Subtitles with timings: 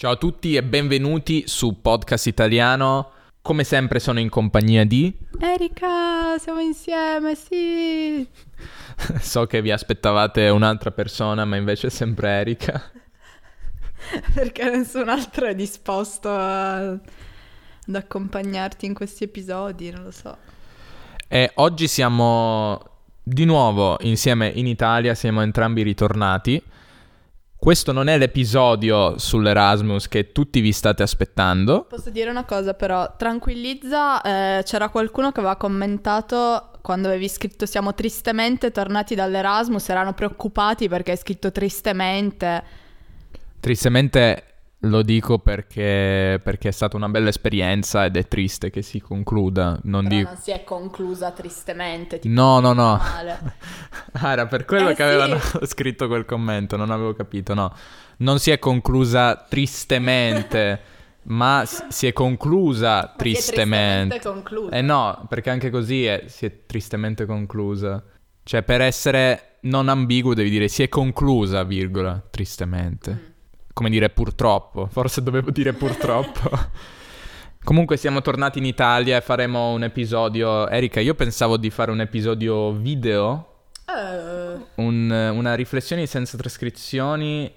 [0.00, 3.10] Ciao a tutti e benvenuti su Podcast Italiano.
[3.42, 5.12] Come sempre sono in compagnia di...
[5.40, 8.24] Erika, siamo insieme, sì.
[9.18, 12.80] so che vi aspettavate un'altra persona, ma invece è sempre Erika.
[14.34, 16.90] Perché nessun altro è disposto a...
[16.90, 17.00] ad
[17.92, 20.36] accompagnarti in questi episodi, non lo so.
[21.26, 22.80] E oggi siamo
[23.20, 26.62] di nuovo insieme in Italia, siamo entrambi ritornati.
[27.60, 31.86] Questo non è l'episodio sull'Erasmus che tutti vi state aspettando.
[31.88, 37.66] Posso dire una cosa però, tranquillizza, eh, c'era qualcuno che aveva commentato quando avevi scritto
[37.66, 42.62] siamo tristemente tornati dall'Erasmus, erano preoccupati perché hai scritto tristemente.
[43.58, 44.47] Tristemente
[44.82, 49.78] lo dico perché, perché, è stata una bella esperienza ed è triste che si concluda.
[49.84, 50.28] Non, dico...
[50.28, 52.20] non si è conclusa tristemente.
[52.24, 52.92] No, no, no.
[52.92, 53.40] ah,
[54.30, 55.58] era per quello eh, che avevano sì.
[55.66, 57.74] scritto quel commento, non avevo capito, no.
[58.18, 60.80] Non si è conclusa tristemente,
[61.28, 64.16] ma si è conclusa ma tristemente.
[64.16, 64.76] È tristemente conclusa.
[64.76, 68.02] Eh no, perché anche così è, si è tristemente conclusa.
[68.44, 73.12] Cioè, per essere non ambiguo devi dire si è conclusa, virgola, tristemente.
[73.12, 73.27] Mm
[73.78, 76.50] come dire purtroppo, forse dovevo dire purtroppo.
[77.62, 80.68] Comunque siamo tornati in Italia e faremo un episodio.
[80.68, 83.60] Erika, io pensavo di fare un episodio video.
[83.86, 84.82] Uh.
[84.82, 87.52] Un, una riflessione senza trascrizioni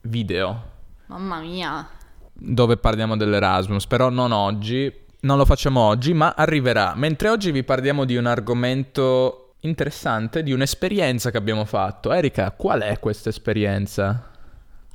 [0.00, 0.62] video.
[1.08, 1.86] Mamma mia.
[2.32, 4.90] Dove parliamo dell'Erasmus, però non oggi.
[5.20, 6.94] Non lo facciamo oggi, ma arriverà.
[6.94, 12.12] Mentre oggi vi parliamo di un argomento interessante, di un'esperienza che abbiamo fatto.
[12.12, 14.30] Erika, qual è questa esperienza?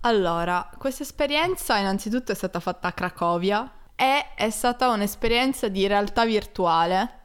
[0.03, 6.25] Allora, questa esperienza innanzitutto è stata fatta a Cracovia e è stata un'esperienza di realtà
[6.25, 7.19] virtuale.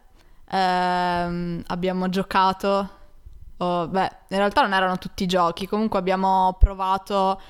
[0.51, 2.91] Ehm, abbiamo giocato,
[3.57, 7.41] oh, beh, in realtà non erano tutti giochi, comunque abbiamo provato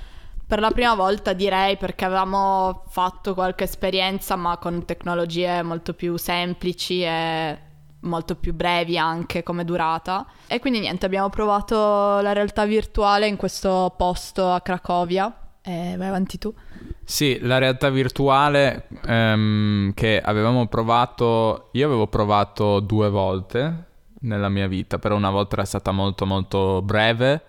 [0.46, 6.16] per la prima volta direi perché avevamo fatto qualche esperienza ma con tecnologie molto più
[6.16, 7.58] semplici e
[8.06, 10.26] molto più brevi anche come durata.
[10.46, 15.34] E quindi niente, abbiamo provato la realtà virtuale in questo posto a Cracovia.
[15.62, 16.54] E vai avanti tu.
[17.04, 23.84] Sì, la realtà virtuale ehm, che avevamo provato, io avevo provato due volte
[24.20, 27.42] nella mia vita, però una volta era stata molto molto breve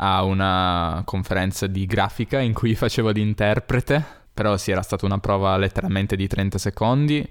[0.00, 5.56] a una conferenza di grafica in cui facevo l'interprete, però sì, era stata una prova
[5.56, 7.28] letteralmente di 30 secondi.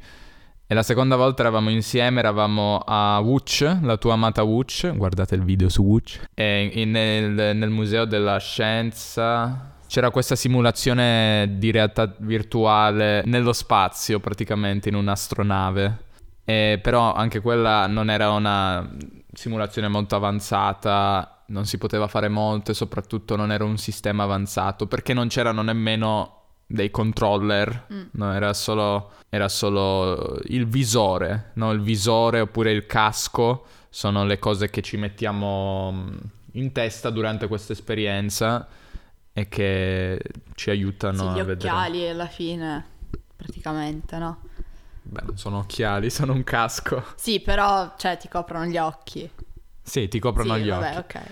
[0.70, 5.44] E la seconda volta eravamo insieme, eravamo a Wuch, la tua amata Wuch, guardate il
[5.46, 13.54] video su Wuch, nel, nel Museo della Scienza c'era questa simulazione di realtà virtuale nello
[13.54, 16.04] spazio praticamente, in un'astronave.
[16.44, 18.94] E però anche quella non era una
[19.32, 24.86] simulazione molto avanzata, non si poteva fare molto e soprattutto non era un sistema avanzato
[24.86, 28.04] perché non c'erano nemmeno dei controller, mm.
[28.12, 31.72] no, era solo, era solo il visore, no?
[31.72, 36.18] il visore oppure il casco sono le cose che ci mettiamo mm,
[36.54, 38.68] in testa durante questa esperienza
[39.32, 40.22] e che
[40.56, 41.56] ci aiutano sì, a gli vedere.
[41.56, 42.86] Gli occhiali alla fine,
[43.36, 44.42] praticamente, no?
[45.04, 47.04] Beh, non sono occhiali, sono un casco.
[47.16, 49.30] Sì, però, cioè, ti coprono gli occhi.
[49.82, 51.18] Sì, ti coprono sì, gli vabbè, occhi.
[51.18, 51.24] ok.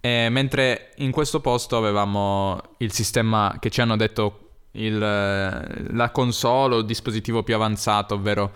[0.00, 4.43] E mentre in questo posto avevamo il sistema che ci hanno detto
[4.74, 8.52] il, la console o il dispositivo più avanzato, ovvero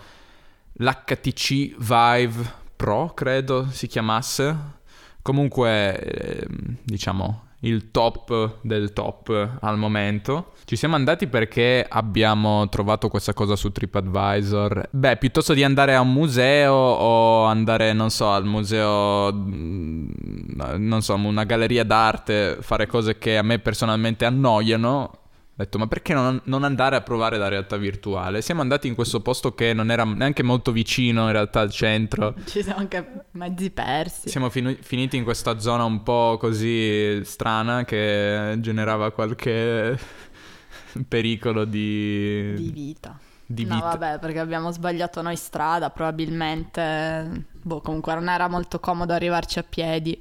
[0.73, 4.77] l'HTC Vive Pro, credo si chiamasse.
[5.21, 6.47] Comunque, eh,
[6.83, 10.53] diciamo, il top del top al momento.
[10.63, 14.89] Ci siamo andati perché abbiamo trovato questa cosa su TripAdvisor.
[14.91, 21.15] Beh, piuttosto di andare a un museo o andare, non so, al museo, non so,
[21.15, 25.11] una galleria d'arte, fare cose che a me personalmente annoiano,
[25.59, 28.41] ho detto, ma perché non, non, andare a provare la realtà virtuale?
[28.41, 32.33] Siamo andati in questo posto che non era neanche molto vicino in realtà al centro.
[32.45, 34.29] Ci siamo anche mezzi persi.
[34.29, 39.99] Siamo fin- finiti in questa zona un po' così strana che generava qualche
[41.05, 42.53] pericolo di...
[42.55, 43.19] Di vita.
[43.45, 43.87] Di no, vita.
[43.87, 47.47] vabbè, perché abbiamo sbagliato noi strada, probabilmente...
[47.61, 50.17] Boh, comunque non era molto comodo arrivarci a piedi.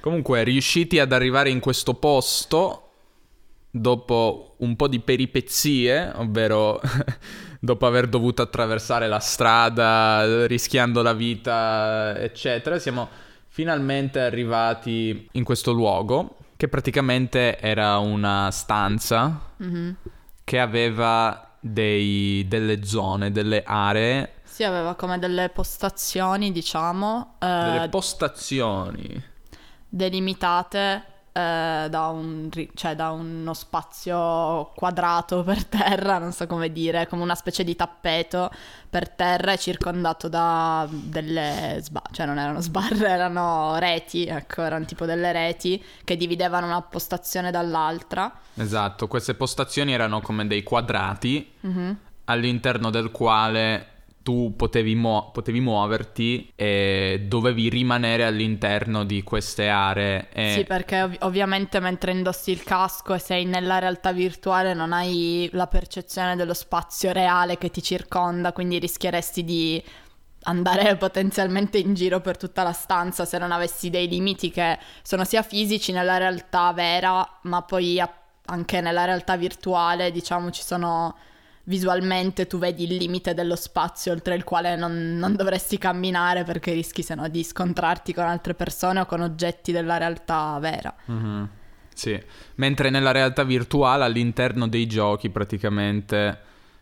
[0.00, 2.83] Comunque, riusciti ad arrivare in questo posto
[3.76, 6.80] dopo un po' di peripezie, ovvero
[7.58, 13.08] dopo aver dovuto attraversare la strada, rischiando la vita, eccetera, siamo
[13.48, 19.90] finalmente arrivati in questo luogo che praticamente era una stanza mm-hmm.
[20.44, 24.34] che aveva dei, delle zone, delle aree.
[24.44, 27.34] Sì, aveva come delle postazioni, diciamo.
[27.40, 29.20] Delle postazioni.
[29.88, 37.08] Delimitate eh, da, un, cioè da uno spazio quadrato per terra, non so come dire,
[37.08, 38.50] come una specie di tappeto
[38.88, 44.84] per terra e circondato da delle sbarre, cioè non erano sbarre, erano reti, ecco, erano
[44.84, 48.32] tipo delle reti che dividevano una postazione dall'altra.
[48.54, 51.96] Esatto, queste postazioni erano come dei quadrati Mhm.
[52.26, 53.88] all'interno del quale
[54.24, 60.28] tu potevi, muo- potevi muoverti e dovevi rimanere all'interno di queste aree.
[60.32, 60.54] E...
[60.56, 65.48] Sì, perché ov- ovviamente mentre indossi il casco e sei nella realtà virtuale non hai
[65.52, 69.84] la percezione dello spazio reale che ti circonda, quindi rischieresti di
[70.44, 75.24] andare potenzialmente in giro per tutta la stanza se non avessi dei limiti che sono
[75.24, 78.10] sia fisici nella realtà vera, ma poi a-
[78.46, 81.14] anche nella realtà virtuale, diciamo, ci sono
[81.64, 86.72] visualmente tu vedi il limite dello spazio oltre il quale non, non dovresti camminare perché
[86.72, 90.94] rischi se no di scontrarti con altre persone o con oggetti della realtà vera.
[91.06, 91.48] Mhm.
[91.94, 92.20] Sì,
[92.56, 96.38] mentre nella realtà virtuale all'interno dei giochi praticamente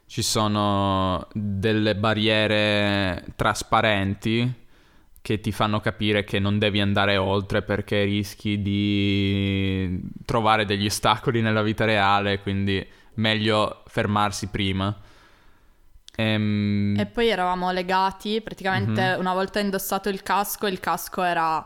[0.07, 4.61] ci sono delle barriere trasparenti
[5.21, 11.41] che ti fanno capire che non devi andare oltre perché rischi di trovare degli ostacoli
[11.41, 12.85] nella vita reale, quindi
[13.15, 14.95] meglio fermarsi prima.
[16.17, 19.21] Ehm, E poi eravamo legati, praticamente Mhm.
[19.21, 21.65] una volta indossato il casco, il casco era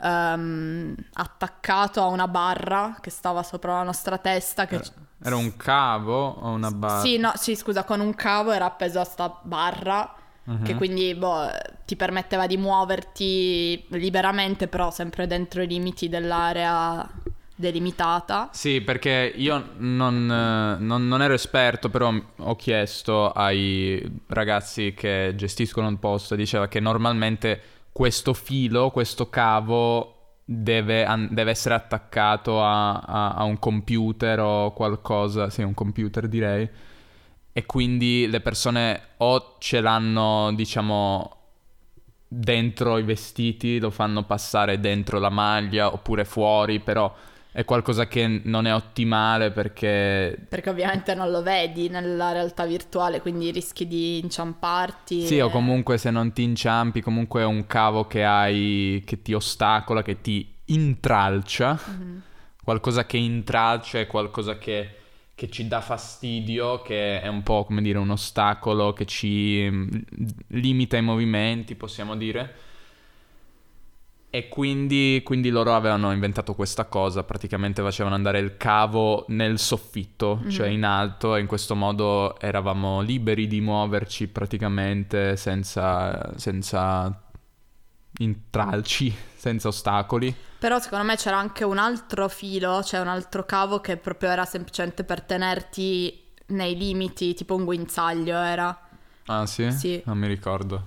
[0.00, 4.66] ehm, attaccato a una barra che stava sopra la nostra testa.
[4.66, 4.80] Che
[5.20, 7.00] Era un cavo o una barra?
[7.00, 10.64] Sì, no, sì, scusa, con un cavo era appeso a sta barra Mhm.
[10.64, 11.50] che quindi boh,
[11.84, 17.06] ti permetteva di muoverti liberamente, però sempre dentro i limiti dell'area
[17.58, 18.50] delimitata.
[18.52, 25.32] Sì, perché io non, eh, non- non ero esperto, però ho chiesto ai ragazzi che
[25.36, 27.60] gestiscono il posto, diceva che normalmente
[27.92, 30.14] questo filo, questo cavo
[30.44, 36.68] deve, deve essere attaccato a, a- a un computer o qualcosa, sì, un computer direi,
[37.52, 41.32] e quindi le persone o ce l'hanno, diciamo,
[42.28, 47.12] dentro i vestiti, lo fanno passare dentro la maglia oppure fuori, però
[47.58, 53.20] è qualcosa che non è ottimale perché Perché ovviamente non lo vedi nella realtà virtuale,
[53.20, 55.26] quindi rischi di inciamparti.
[55.26, 59.22] sì, o e- comunque se non ti inciampi, comunque è un cavo che hai che
[59.22, 61.76] ti ostacola, che ti intralcia.
[61.84, 62.22] Mhm.
[62.62, 64.90] Qualcosa che intralcia è qualcosa che,
[65.34, 69.88] che ci dà fastidio, che è un po' come dire un ostacolo che ci mm,
[70.50, 72.66] limita i movimenti, possiamo dire.
[74.30, 80.40] E quindi, quindi loro avevano inventato questa cosa, praticamente facevano andare il cavo nel soffitto,
[80.42, 80.50] Mhm.
[80.50, 87.22] cioè in alto, e in questo modo eravamo liberi di muoverci praticamente senza, senza
[88.18, 90.34] intralci, senza ostacoli.
[90.58, 94.44] Però secondo me c'era anche un altro filo, cioè un altro cavo che proprio era
[94.44, 98.78] semplicemente per tenerti nei limiti, tipo un guinzaglio era.
[99.26, 99.70] Ah sì?
[99.70, 100.02] Sì.
[100.06, 100.86] Non mi ricordo.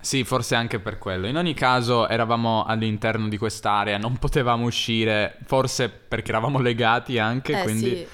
[0.00, 1.26] Sì, forse anche per quello.
[1.26, 7.60] In ogni caso eravamo all'interno di quest'area, non potevamo uscire, forse perché eravamo legati anche,
[7.60, 7.88] eh quindi...
[7.96, 8.06] sì,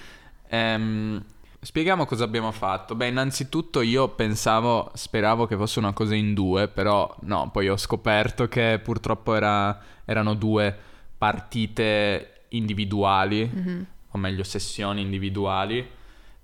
[0.48, 1.24] Ehm,
[1.60, 2.94] spieghiamo cosa abbiamo fatto.
[2.94, 7.76] Beh, innanzitutto io pensavo, speravo che fosse una cosa in due, però no, poi ho
[7.76, 10.76] scoperto che purtroppo era- erano due
[11.18, 13.86] partite individuali, Mhm.
[14.12, 15.86] o meglio sessioni individuali,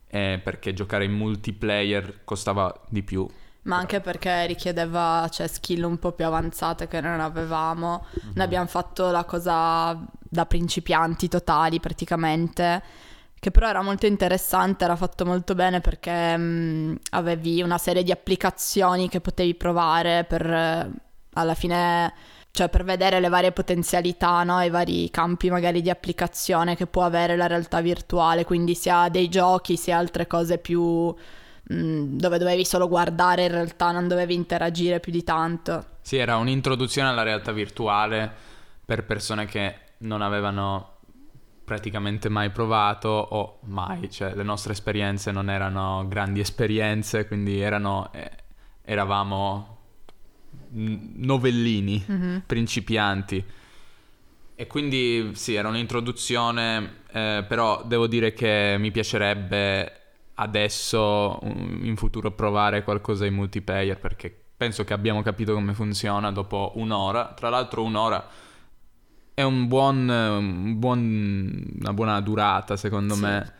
[0.08, 3.26] eh, perché giocare in multiplayer costava di più.
[3.62, 8.06] Ma anche perché richiedeva cioè, skill un po' più avanzate che non avevamo.
[8.10, 8.32] Mhm.
[8.34, 12.82] Noi abbiamo fatto la cosa da principianti totali praticamente.
[13.38, 18.12] Che però era molto interessante, era fatto molto bene perché mh, avevi una serie di
[18.12, 20.90] applicazioni che potevi provare per eh,
[21.32, 22.12] alla fine,
[22.52, 24.60] cioè per vedere le varie potenzialità, no?
[24.62, 29.28] I vari campi magari di applicazione che può avere la realtà virtuale, quindi sia dei
[29.28, 31.12] giochi sia altre cose più
[31.62, 35.86] mh, dove dovevi solo guardare in realtà, non dovevi interagire più di tanto.
[36.02, 38.30] Sì, era un'introduzione alla realtà virtuale
[38.84, 40.88] per persone che non avevano
[41.64, 48.10] praticamente mai provato o mai, cioè le nostre esperienze non erano grandi esperienze, quindi erano,
[48.12, 48.30] eh,
[48.82, 49.78] eravamo
[50.70, 52.42] novellini, Mhm.
[52.46, 53.44] principianti.
[54.54, 60.00] E quindi sì, era un'introduzione, eh, però devo dire che mi piacerebbe
[60.34, 66.30] adesso mm, in futuro provare qualcosa in multiplayer perché penso che abbiamo capito come funziona
[66.32, 67.32] dopo un'ora.
[67.34, 68.26] Tra l'altro un'ora
[69.34, 73.20] è un buon, un buon- una buona durata secondo Sì.
[73.22, 73.52] me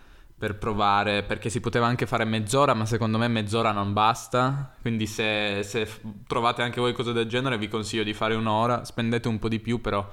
[0.43, 5.07] per provare perché si poteva anche fare mezz'ora ma secondo me mezz'ora non basta quindi
[5.07, 5.89] se, se
[6.27, 9.61] trovate anche voi cose del genere vi consiglio di fare un'ora spendete un po' di
[9.61, 10.05] più però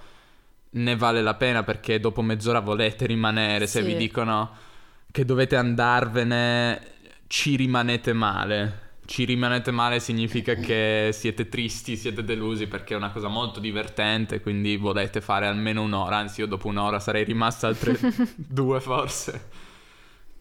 [0.72, 3.88] ne vale la pena perché dopo mezz'ora volete rimanere, se Sì.
[3.88, 4.52] vi dicono
[5.12, 6.82] che dovete andarvene,
[7.28, 8.88] ci rimanete male.
[9.06, 14.40] Ci rimanete male significa che siete tristi, siete delusi perché è una cosa molto divertente,
[14.40, 17.98] quindi volete fare almeno un'ora, anzi io dopo un'ora sarei rimasta altre
[18.36, 19.48] due forse.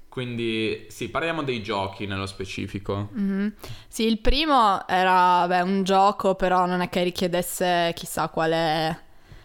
[0.08, 3.08] Quindi sì, parliamo dei giochi nello specifico.
[3.12, 3.54] Mhm.
[3.88, 9.04] Sì, il primo era beh, un gioco, però non è che richiedesse chissà quale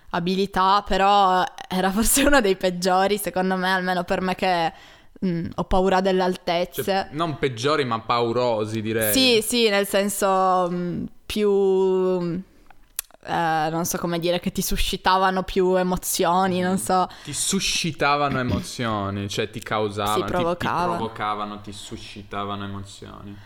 [0.10, 4.74] abilità, però era forse uno dei peggiori, secondo me, almeno per me che
[5.26, 6.84] mm, ho paura delle altezze.
[6.84, 9.14] Cioè, non peggiori ma paurosi direi.
[9.14, 11.50] Sì, sì, nel senso mm, più...
[13.26, 17.08] eh, non so come dire, che ti suscitavano più emozioni, non so.
[17.24, 20.96] Ti suscitavano emozioni, cioè ti causavano, Sì, ti- ti, provocavano.
[20.98, 23.38] provocavano, ti suscitavano emozioni.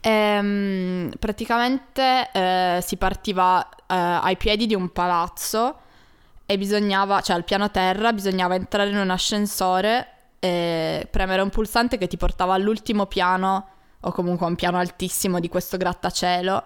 [0.00, 5.78] Ehm, praticamente eh, si partiva eh, ai piedi di un palazzo
[6.46, 11.98] e bisognava, cioè al piano terra, bisognava entrare in un ascensore e premere un pulsante
[11.98, 13.68] che ti portava all'ultimo piano
[14.00, 16.64] o comunque a un piano altissimo di questo grattacielo,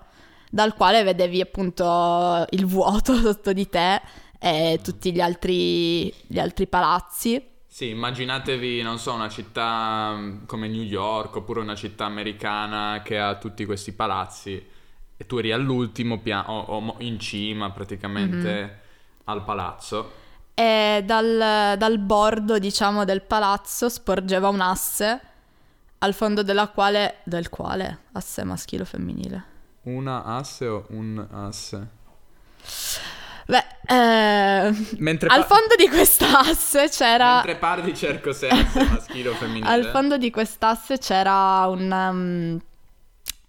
[0.50, 4.00] dal quale vedevi appunto il vuoto sotto di te
[4.38, 7.42] e tutti gli altri, gli altri palazzi.
[7.66, 13.18] Sì, immaginatevi, non so, una città mm, come New York oppure una città americana che
[13.18, 14.66] ha tutti questi palazzi
[15.16, 18.70] e tu eri all'ultimo piano, o, o in cima praticamente Mhm.
[19.24, 20.12] al palazzo.
[20.60, 25.20] E dal, dal bordo, diciamo, del palazzo sporgeva un asse
[26.00, 27.20] al fondo della quale...
[27.22, 28.00] del quale?
[28.12, 29.44] Asse maschile o femminile?
[29.84, 31.88] Una asse o un asse?
[33.46, 37.36] Beh, eh, Mentre, al fondo di quest'asse c'era...
[37.36, 39.66] mentre parli cerco se asse maschile o femminile.
[39.66, 41.90] Al fondo di quest'asse c'era un...
[41.90, 42.60] um,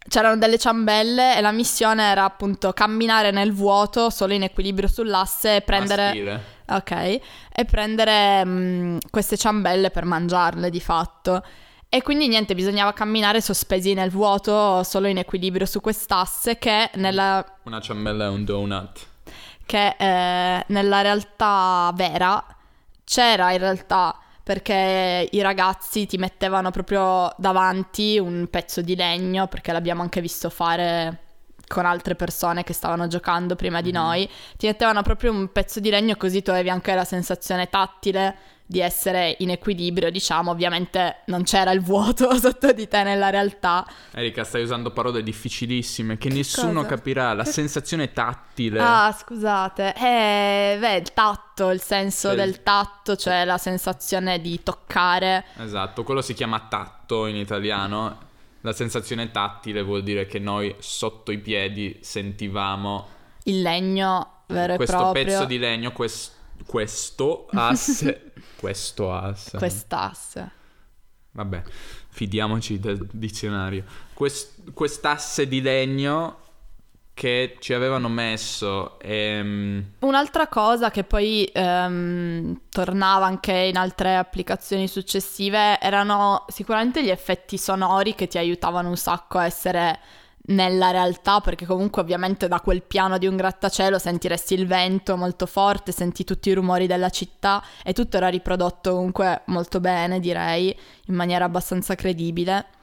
[0.07, 5.57] c'erano delle ciambelle e la missione era appunto camminare nel vuoto solo in equilibrio sull'asse
[5.57, 6.03] e prendere...
[6.05, 6.59] Maschile.
[6.71, 11.43] Ok, e prendere mm, queste ciambelle per mangiarle di fatto.
[11.89, 17.43] E quindi niente, bisognava camminare sospesi nel vuoto, solo in equilibrio su quest'asse che nella,
[17.63, 18.99] Una ciambella e un donut.
[19.65, 22.43] che, eh, nella realtà vera
[23.03, 29.71] c'era in realtà perché i ragazzi ti mettevano proprio davanti un pezzo di legno, perché
[29.71, 31.19] l'abbiamo anche visto fare
[31.71, 35.89] con altre persone che stavano giocando prima di noi, ti mettevano proprio un pezzo di
[35.89, 38.35] legno così tu avevi anche la sensazione tattile
[38.71, 43.85] di essere in equilibrio, diciamo, ovviamente non c'era il vuoto sotto di te nella realtà.
[44.13, 46.95] Erika, stai usando parole difficilissime che nessuno cosa?
[46.95, 47.33] capirà.
[47.33, 48.79] La sensazione tattile.
[48.79, 49.93] Ah, scusate.
[49.93, 55.43] Eh, beh, il tatto, il senso Cioè- del tatto, cioè la sensazione di toccare.
[55.57, 58.29] Esatto, quello si chiama tatto in italiano.
[58.61, 63.07] La sensazione tattile vuol dire che noi sotto i piedi sentivamo
[63.43, 65.23] Il legno vero questo e proprio.
[65.25, 66.33] pezzo di legno, quest-
[66.65, 68.33] questo asse.
[68.57, 69.57] questo asse.
[69.57, 70.51] Quest'asse.
[71.31, 71.63] Vabbè,
[72.09, 73.83] fidiamoci del dizionario.
[74.13, 76.40] Quest- quest'asse di legno
[77.21, 78.99] che ci avevano messo.
[78.99, 87.11] ehm, Un'altra cosa che poi ehm, tornava anche in altre applicazioni successive erano sicuramente gli
[87.11, 89.99] effetti sonori che ti aiutavano un sacco a essere
[90.47, 95.45] nella realtà, perché comunque ovviamente da quel piano di un grattacielo sentiresti il vento molto
[95.45, 100.75] forte, senti tutti i rumori della città e tutto era riprodotto comunque molto bene, direi,
[101.05, 102.79] in maniera abbastanza credibile.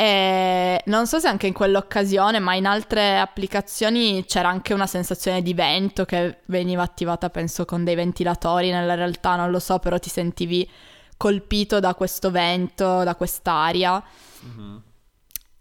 [0.00, 5.42] E non so se anche in quell'occasione, ma in altre applicazioni c'era anche una sensazione
[5.42, 8.70] di vento che veniva attivata, penso, con dei ventilatori.
[8.70, 10.70] Nella realtà non lo so, però ti sentivi
[11.16, 14.00] colpito da questo vento, da quest'aria.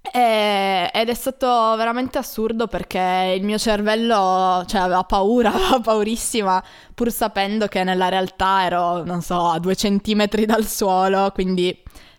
[0.01, 6.63] E- ed è stato veramente assurdo perché il mio cervello cioè, aveva paura, aveva paurissima,
[6.93, 11.75] pur sapendo che nella realtà ero, non so, a due centimetri dal suolo, quindi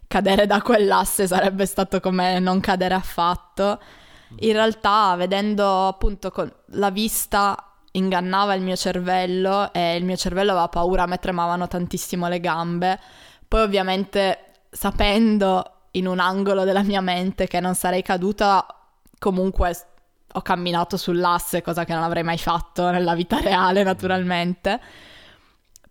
[0.08, 3.78] cadere da quell'asse sarebbe stato come non cadere affatto.
[4.40, 7.62] In realtà, vedendo appunto con la vista
[7.92, 12.40] ingannava il mio cervello e il mio cervello aveva paura, a me tremavano tantissimo le
[12.40, 12.98] gambe.
[13.46, 18.66] Poi ovviamente sapendo in un angolo della mia mente che non sarei caduta,
[19.18, 19.76] comunque
[20.32, 24.80] ho camminato sull'asse, cosa che non avrei mai fatto nella vita reale naturalmente.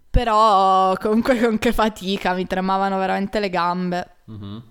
[0.10, 4.10] Però comunque con che fatica, mi tremavano veramente le gambe.
[4.26, 4.64] mhm.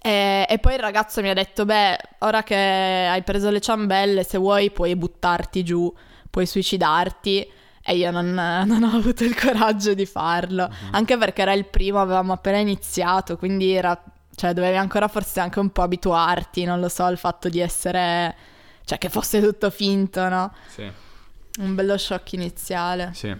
[0.00, 4.22] E, e poi il ragazzo mi ha detto: Beh, ora che hai preso le ciambelle,
[4.22, 5.92] se vuoi puoi buttarti giù,
[6.30, 7.50] puoi suicidarti.
[7.82, 10.68] E io non, non ho avuto il coraggio di farlo.
[10.92, 14.00] Anche perché era il primo, avevamo appena iniziato, quindi era.
[14.34, 18.36] Cioè, dovevi ancora forse anche un po' abituarti, non lo so, al fatto di essere.
[18.84, 20.52] Cioè, che fosse tutto finto, no?
[20.68, 20.88] Sì,
[21.60, 23.10] Un bello shock iniziale.
[23.14, 23.34] sì.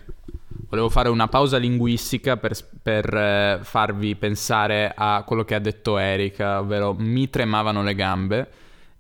[0.68, 5.98] Volevo fare una pausa linguistica per, per eh, farvi pensare a quello che ha detto
[5.98, 8.50] Erika, ovvero mi tremavano le gambe.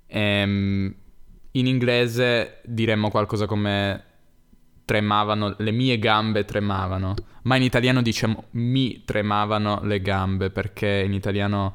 [0.06, 0.94] Ehm,
[1.52, 4.04] in inglese diremmo qualcosa come
[4.84, 11.12] tremavano, le mie gambe tremavano, ma in italiano diciamo mi tremavano le gambe perché in
[11.12, 11.74] italiano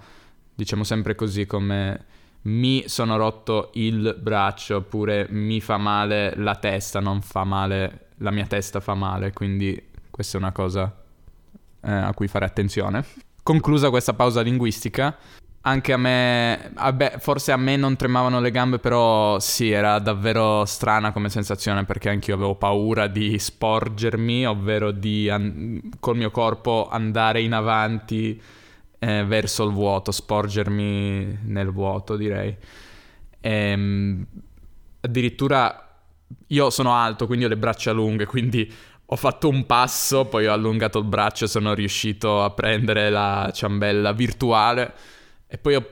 [0.56, 2.06] diciamo sempre così come
[2.44, 8.32] mi sono rotto il braccio oppure mi fa male la testa, non fa male, la
[8.32, 10.92] mia testa fa male, quindi questa è una cosa
[11.82, 13.06] eh, a cui fare attenzione.
[13.44, 15.16] Conclusa questa pausa linguistica,
[15.66, 20.64] anche a me, vabbè, forse a me non tremavano le gambe, però sì, era davvero
[20.64, 26.88] strana come sensazione perché anch'io avevo paura di sporgermi, ovvero di an- col mio corpo
[26.90, 28.42] andare in avanti
[29.00, 32.56] eh, verso il vuoto, sporgermi nel vuoto, direi.
[33.42, 34.26] E, ehm,
[35.02, 35.93] addirittura
[36.48, 38.72] io sono alto, quindi ho le braccia lunghe, quindi
[39.06, 44.12] ho fatto un passo, poi ho allungato il braccio sono riuscito a prendere la ciambella
[44.12, 44.94] virtuale.
[45.48, 45.88] E poi ho,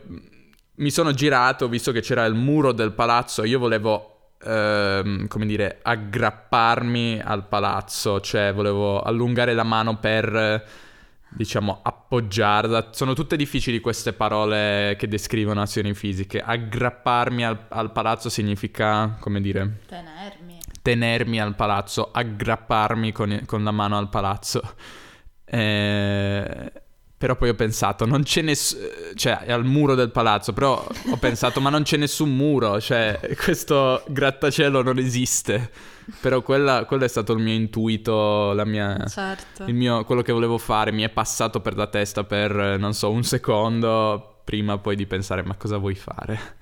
[0.75, 5.79] mi sono girato, visto che c'era il muro del palazzo, io volevo, ehm, come dire,
[5.81, 10.65] aggrapparmi al palazzo, cioè volevo allungare la mano per,
[11.33, 12.89] diciamo, appoggiarla.
[12.91, 16.41] Sono tutte difficili queste parole che descrivono azioni fisiche.
[16.41, 19.79] Aggrapparmi al, al palazzo significa, come dire...
[19.87, 20.59] Tenermi.
[20.81, 24.61] Tenermi al palazzo, aggrapparmi con, con la mano al palazzo.
[25.45, 26.71] Eh
[27.21, 28.81] però poi ho pensato, non c'è nessuno,
[29.13, 33.19] cioè è al muro del palazzo, però ho pensato, ma non c'è nessun muro, cioè
[33.37, 35.69] questo grattacielo non esiste.
[36.19, 39.63] Però quella, quello è stato il mio intuito, la mia, certo.
[39.65, 43.11] il mio, quello che volevo fare, mi è passato per la testa per, non so,
[43.11, 46.59] un secondo, prima poi di pensare, ma cosa vuoi fare?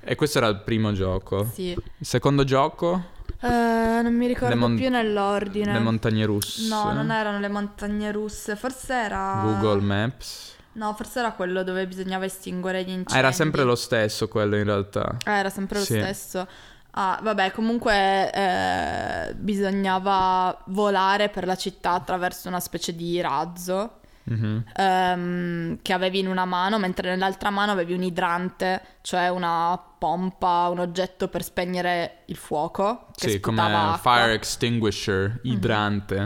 [0.00, 1.50] E questo era il primo gioco.
[1.52, 1.70] Sì.
[1.70, 3.12] Il secondo gioco?
[3.40, 5.72] Uh, non mi ricordo mon- più nell'ordine.
[5.72, 6.68] Le montagne russe.
[6.68, 9.40] No, non erano le montagne russe, forse era...
[9.42, 10.52] Google Maps.
[10.72, 13.12] No, forse era quello dove bisognava estinguere gli incendi.
[13.12, 15.16] Ah, era sempre lo stesso quello in realtà.
[15.24, 15.94] Ah, era sempre lo sì.
[15.94, 16.46] stesso.
[16.96, 24.60] Ah, vabbè, comunque eh, bisognava volare per la città attraverso una specie di razzo mm-hmm.
[24.76, 30.68] um, che avevi in una mano, mentre nell'altra mano avevi un idrante, cioè una pompa,
[30.70, 33.06] un oggetto per spegnere il fuoco.
[33.14, 33.98] Che sì, come acqua.
[33.98, 35.52] fire extinguisher, mhm.
[35.52, 36.16] idrante.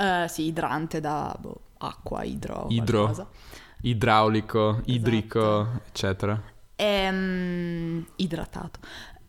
[0.00, 0.24] Mm-hmm.
[0.24, 2.66] Uh, sì, idrante da boh, acqua, idro.
[2.68, 3.28] Idro.
[3.80, 4.90] Idraulico, esatto.
[4.90, 6.40] idrico, eccetera.
[6.76, 8.78] Ehm, idratato.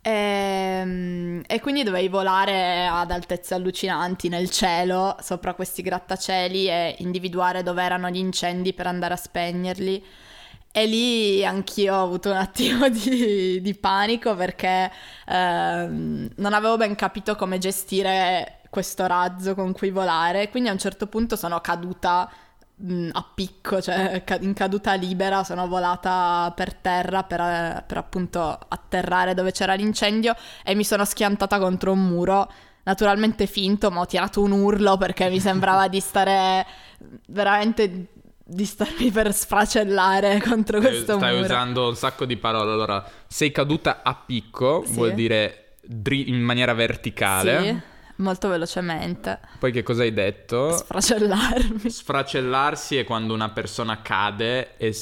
[0.07, 6.95] E, ehm, e, quindi dovevi volare ad altezze allucinanti nel cielo sopra questi grattacieli e
[6.99, 10.03] individuare dove erano gli incendi per andare a spegnerli.
[10.71, 14.91] E lì anch'io ho avuto un attimo di, di panico perché
[15.27, 20.49] ehm, non avevo ben capito come gestire questo razzo con cui volare.
[20.49, 22.29] Quindi a un certo punto sono caduta
[23.11, 29.51] a picco, cioè in caduta libera, sono volata per terra per, per, appunto atterrare dove
[29.51, 32.51] c'era l'incendio e mi sono schiantata contro un muro,
[32.83, 36.65] naturalmente finto, ma ho tirato un urlo perché mi sembrava di stare
[37.29, 38.09] veramente
[38.49, 41.27] di starmi per sfracellare contro questo Stai muro.
[41.27, 44.93] Stai usando un sacco di parole, allora sei caduta a picco, sì.
[44.93, 47.61] vuol dire dri- in maniera verticale.
[47.61, 49.39] Sì molto velocemente.
[49.59, 50.71] Poi che cosa hai detto?
[50.71, 51.89] Sfracellarmi.
[51.89, 54.95] Sfracellarsi è quando una persona cade, e,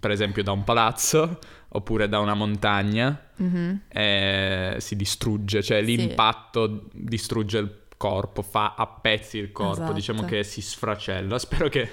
[0.00, 1.38] per esempio da un palazzo
[1.74, 3.74] oppure da una montagna, mm-hmm.
[3.88, 7.04] e si distrugge, cioè l'impatto sì.
[7.04, 9.92] distrugge il corpo, fa a pezzi il corpo, esatto.
[9.92, 11.38] diciamo che si sfracella.
[11.40, 11.88] Spero che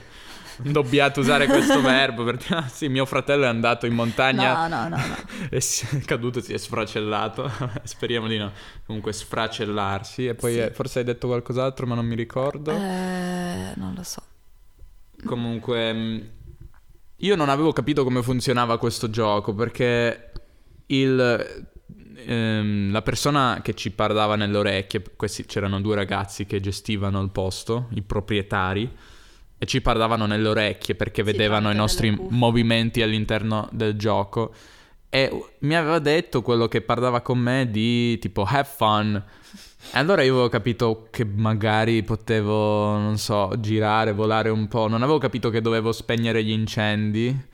[0.71, 4.89] dobbiate usare questo verbo perché ah, sì, mio fratello è andato in montagna no, no,
[4.89, 5.15] no, no.
[5.49, 7.49] e è caduto, si è sfracellato.
[7.83, 8.51] Speriamo di no.
[8.85, 10.59] Comunque sfracellarsi e poi sì.
[10.59, 12.71] eh, forse hai detto qualcos'altro ma non mi ricordo.
[12.71, 14.21] Eh, non lo so.
[15.23, 16.19] Comunque mm,
[17.17, 20.31] io non avevo capito come funzionava questo gioco perché
[20.87, 21.67] il
[22.25, 27.29] ehm, la persona che ci parlava nelle orecchie, questi c'erano due ragazzi che gestivano il
[27.29, 28.91] posto, i proprietari
[29.59, 34.53] e ci parlavano nelle orecchie perché sì, vedevano i nostri movimenti all'interno del gioco.
[35.09, 39.21] E mi aveva detto quello che parlava con me di tipo have fun.
[39.91, 44.87] E allora io avevo capito che magari potevo, non so, girare, volare un po'.
[44.87, 47.47] Non avevo capito che dovevo spegnere gli incendi.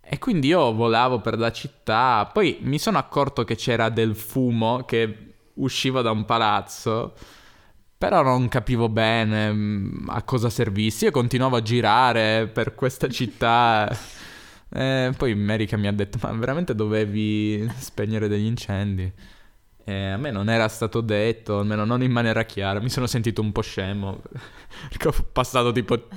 [0.00, 2.28] E quindi io volavo per la città.
[2.32, 7.14] Poi mi sono accorto che c'era del fumo che usciva da un palazzo.
[7.98, 11.06] Però non capivo bene mm, a cosa servisse.
[11.06, 13.90] Io continuavo a girare per questa città.
[14.68, 19.10] E poi America mi ha detto: Ma veramente dovevi spegnere degli incendi?
[19.88, 22.80] E a me non era stato detto, almeno non in maniera chiara.
[22.80, 24.20] Mi sono sentito un po' scemo.
[24.90, 26.08] Perché ho passato tipo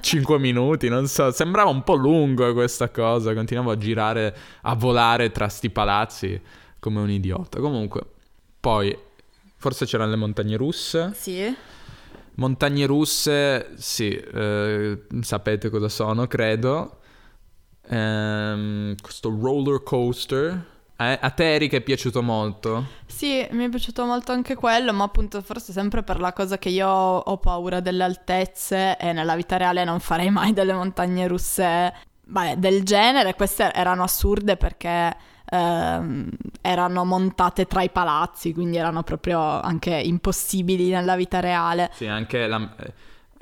[0.00, 1.30] 5 minuti, non so.
[1.30, 3.34] Sembrava un po' lungo questa cosa.
[3.34, 6.40] Continuavo a girare, a volare tra sti palazzi
[6.78, 7.60] come un idiota.
[7.60, 8.02] Comunque,
[8.58, 8.96] poi,
[9.58, 11.12] forse c'erano le montagne russe.
[11.14, 11.54] Sì.
[12.34, 17.00] Montagne russe, sì, eh, sapete cosa sono, credo.
[17.88, 20.76] Ehm, questo roller coaster.
[21.00, 22.86] Eh, a te Eric è piaciuto molto?
[23.06, 26.68] Sì, mi è piaciuto molto anche quello, ma appunto forse sempre per la cosa che
[26.70, 31.94] io ho paura delle altezze e nella vita reale non farei mai delle montagne russe
[32.24, 33.34] beh, del genere.
[33.34, 35.16] Queste erano assurde perché
[35.50, 36.28] ehm,
[36.60, 41.90] erano montate tra i palazzi, quindi erano proprio anche impossibili nella vita reale.
[41.94, 42.68] Sì, anche la,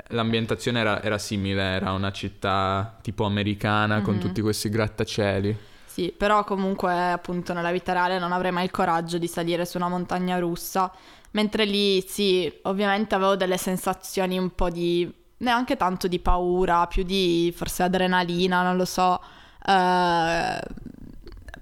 [0.09, 4.05] l'ambientazione era, era, simile, era una città tipo americana mm-hmm.
[4.05, 4.21] con mhm.
[4.21, 5.59] tutti questi grattacieli.
[5.87, 9.79] Sì, però comunque appunto nella vita reale non avrei mai il coraggio di salire su
[9.79, 10.93] una montagna russa,
[11.31, 17.03] mentre lì sì, ovviamente avevo delle sensazioni un po' di neanche tanto di paura, più
[17.03, 19.21] di forse adrenalina, non lo so.
[19.67, 20.59] Uh,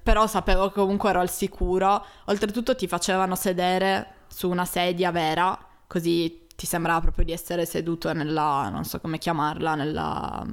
[0.04, 2.04] però sapevo che comunque ero al sicuro.
[2.26, 8.12] Oltretutto ti facevano sedere su una sedia vera, così ti sembrava proprio di essere seduto
[8.12, 10.46] nella, non so come chiamarla, nella...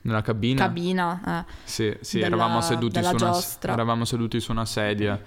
[0.00, 0.62] Nella cabina?
[0.62, 1.52] Cabina, eh.
[1.64, 5.20] Sì, sì, della, eravamo, seduti su una, eravamo seduti su una sedia.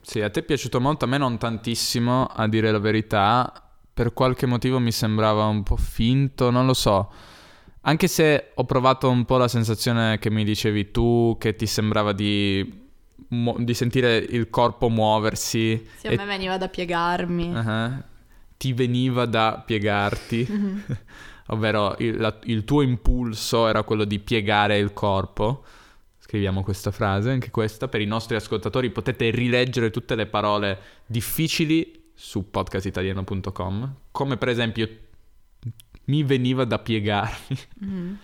[0.00, 3.52] Sì, a te è piaciuto molto, a me non tantissimo, a dire la verità.
[3.92, 7.10] Per qualche motivo mi sembrava un po' finto, non lo so.
[7.80, 12.12] Anche se ho provato un po' la sensazione che mi dicevi tu, che ti sembrava
[12.12, 12.85] di
[13.28, 15.86] di sentire il corpo muoversi.
[15.96, 16.16] Sì, a e...
[16.16, 17.54] me veniva da piegarmi.
[17.54, 18.02] Uh-huh.
[18.56, 20.78] Ti veniva da piegarti, mm-hmm.
[21.48, 25.64] ovvero il, la, il, tuo impulso era quello di piegare il corpo.
[26.18, 32.10] Scriviamo questa frase, anche questa, per i nostri ascoltatori potete rileggere tutte le parole difficili
[32.14, 34.88] su podcastitaliano.com, come per esempio
[36.06, 37.58] mi veniva da piegarmi.
[37.84, 38.14] Mm-hmm.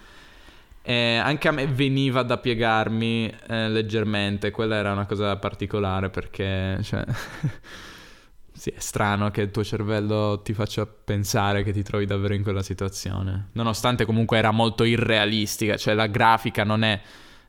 [0.85, 6.79] Eh, anche a me veniva da piegarmi eh, leggermente, quella era una cosa particolare perché,
[6.83, 7.05] cioè,
[8.53, 12.43] sì, è strano che il tuo cervello ti faccia pensare che ti trovi davvero in
[12.43, 17.01] quella situazione, nonostante comunque era molto irrealistica, cioè la grafica non è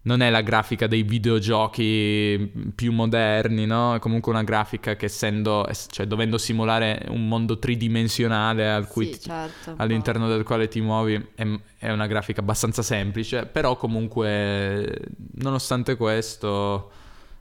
[0.05, 3.95] non è la grafica dei videogiochi più moderni, no?
[3.95, 9.21] È comunque una grafica che essendo, cioè dovendo simulare un mondo tridimensionale al cui sì,
[9.21, 14.99] certo, all'interno del quale ti muovi, è, è, una grafica abbastanza semplice, però comunque
[15.35, 16.91] nonostante questo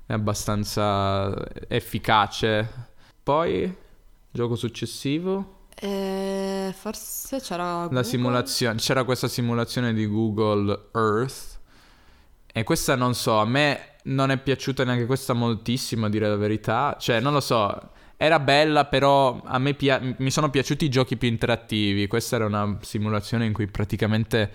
[0.06, 1.34] è abbastanza
[1.66, 2.90] efficace.
[3.24, 3.74] Poi,
[4.30, 5.60] gioco successivo.
[5.74, 7.94] Eh, forse c'era Google.
[7.96, 11.51] la simulazione, c'era questa simulazione di Google Earth
[12.52, 16.36] e questa non so, a me non è piaciuta neanche questa moltissimo, a dire la
[16.36, 16.96] verità.
[16.98, 21.16] Cioè, non lo so, era bella, però a me pia- mi sono piaciuti i giochi
[21.16, 22.06] più interattivi.
[22.06, 24.52] Questa era una simulazione in cui praticamente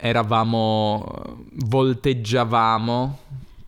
[0.00, 3.18] eravamo, volteggiavamo,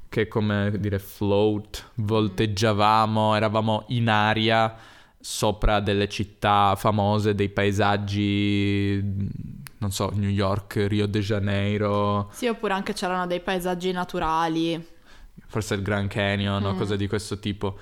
[0.09, 4.75] che è come dire float, volteggiavamo, eravamo in aria
[5.21, 9.03] sopra delle città famose, dei paesaggi
[9.85, 12.31] non so, New York, Rio de Janeiro.
[12.33, 14.93] Sì, oppure anche c'erano dei paesaggi naturali.
[15.47, 16.67] Forse il Grand Canyon mm.
[16.67, 17.79] o cose di questo tipo.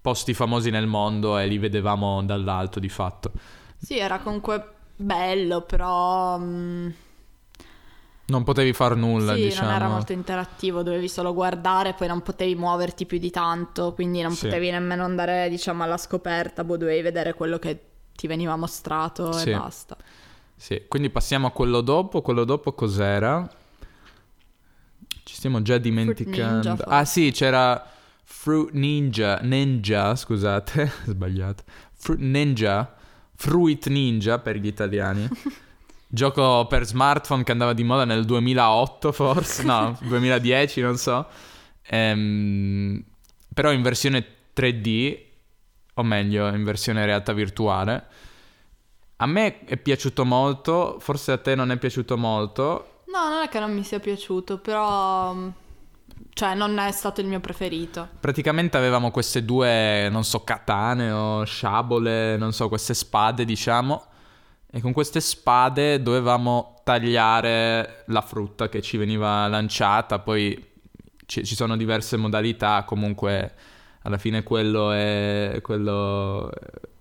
[0.00, 3.32] Posti famosi nel mondo e li vedevamo dall'alto di fatto.
[3.76, 6.38] Sì, era comunque bello, però...
[6.38, 6.88] Mm...
[8.26, 9.66] Non potevi far nulla, sì, diciamo.
[9.66, 14.22] non era molto interattivo, dovevi solo guardare, poi non potevi muoverti più di tanto, quindi
[14.22, 14.46] non sì.
[14.46, 17.84] potevi nemmeno andare, diciamo, alla scoperta, boh, dovevi vedere quello che
[18.16, 19.50] ti veniva mostrato sì.
[19.50, 19.98] e basta.
[20.64, 22.22] Sì, quindi passiamo a quello dopo.
[22.22, 23.46] Quello dopo cos'era?
[25.22, 26.68] Ci stiamo già dimenticando.
[26.70, 27.86] Ninja, ah sì, c'era
[28.22, 31.64] Fruit Ninja, Ninja, scusate, sbagliato.
[31.92, 32.94] Fruit Ninja,
[33.34, 35.28] Fruit Ninja per gli italiani.
[36.08, 41.26] Gioco per smartphone che andava di moda nel 2008 forse, no, 2010, non so.
[41.88, 43.04] Ehm,
[43.52, 44.24] però in versione
[44.56, 45.18] 3D,
[45.92, 48.06] o meglio, in versione realtà virtuale.
[49.16, 53.02] A me è piaciuto molto, forse a te non è piaciuto molto.
[53.06, 55.32] No, non è che non mi sia piaciuto, però...
[55.32, 55.48] Mm,
[56.32, 58.08] cioè, non è stato il mio preferito.
[58.18, 64.04] Praticamente avevamo queste due, non so, katane o sciabole, non so, queste spade, diciamo.
[64.68, 70.18] E con queste spade dovevamo tagliare la frutta che ci veniva lanciata.
[70.18, 70.72] Poi
[71.26, 73.54] ci, ci sono diverse modalità, comunque
[74.02, 75.60] alla fine quello è...
[75.62, 76.50] Quello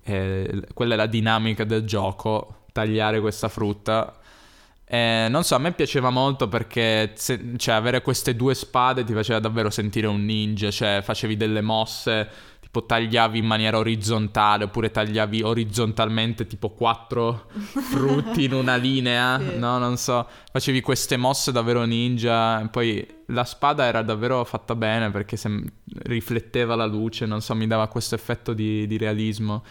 [0.03, 4.17] e quella è la dinamica del gioco, tagliare questa frutta.
[4.85, 9.13] E non so, a me piaceva molto perché se, cioè, avere queste due spade ti
[9.13, 14.91] faceva davvero sentire un ninja, cioè facevi delle mosse, tipo tagliavi in maniera orizzontale oppure
[14.91, 17.45] tagliavi orizzontalmente tipo quattro
[17.91, 19.57] frutti in una linea, Sì.
[19.57, 19.77] no?
[19.79, 22.67] Non so, facevi queste mosse davvero ninja.
[22.69, 25.65] Poi la spada era davvero fatta bene perché sem-
[26.03, 29.63] rifletteva la luce, non so, mi dava questo effetto di, di realismo.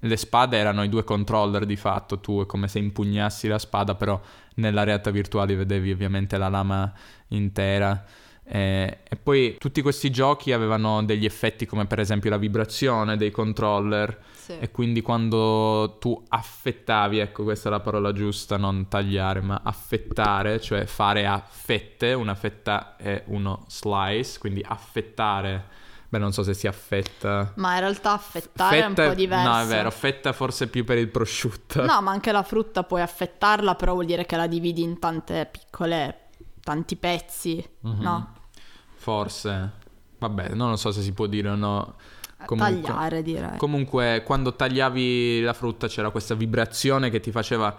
[0.00, 3.94] Le spade erano i due controller di fatto, tu è come se impugnassi la spada,
[3.94, 4.20] però
[4.56, 6.92] nella realtà virtuale vedevi ovviamente la lama
[7.28, 8.04] intera.
[8.50, 13.30] Eh, e poi tutti questi giochi avevano degli effetti come per esempio la vibrazione dei
[13.30, 14.56] controller Sì.
[14.58, 20.60] e quindi quando tu affettavi, ecco questa è la parola giusta, non tagliare, ma affettare,
[20.62, 25.64] cioè fare a fette, una fetta è uno slice, quindi affettare,
[26.08, 27.52] beh non so se si affetta.
[27.56, 29.48] Ma in realtà affettare è un Fetta- po' diverso.
[29.48, 31.84] No, è vero, fetta forse più per il prosciutto.
[31.84, 35.48] No, ma anche la frutta puoi affettarla, però vuol dire che la dividi in tante
[35.50, 36.28] piccole,
[36.62, 38.00] tanti pezzi, Mhm.
[38.02, 38.32] no?
[38.96, 39.72] Forse.
[40.18, 41.94] Vabbè, non lo so se si può dire o no.
[42.44, 43.56] Comunque- Tagliare, direi.
[43.58, 47.76] Comunque, quando tagliavi la frutta c'era questa vibrazione che ti faceva,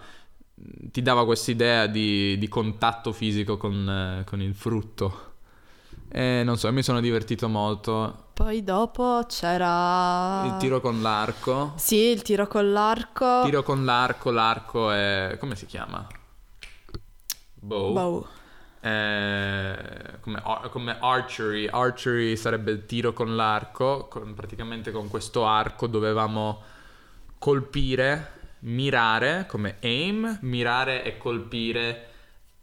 [0.54, 5.28] ti dava quest'idea di, di contatto fisico con, eh, con il frutto.
[6.12, 8.28] E non so, mi sono divertito molto.
[8.34, 10.44] Poi dopo c'era...
[10.46, 11.74] Il tiro con l'arco.
[11.76, 13.42] Sì, il tiro con l'arco.
[13.44, 15.36] Tiro con l'arco, l'arco è...
[15.38, 16.06] come si chiama?
[17.54, 17.92] Bow.
[17.92, 18.26] Bow.
[18.80, 19.76] Eh,
[20.20, 21.68] come, come archery.
[21.68, 24.08] Archery sarebbe il tiro con l'arco.
[24.08, 26.62] con- praticamente con questo arco dovevamo
[27.38, 32.08] colpire, mirare come aim, mirare e colpire